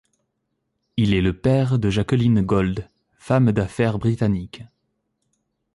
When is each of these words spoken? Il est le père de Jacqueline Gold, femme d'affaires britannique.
Il 0.97 1.13
est 1.13 1.21
le 1.21 1.31
père 1.31 1.77
de 1.77 1.91
Jacqueline 1.91 2.41
Gold, 2.41 2.89
femme 3.19 3.51
d'affaires 3.51 3.99
britannique. 3.99 4.63